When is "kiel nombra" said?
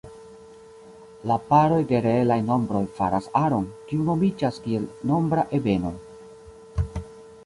4.63-5.45